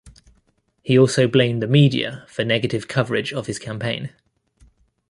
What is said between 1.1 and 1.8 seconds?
blamed the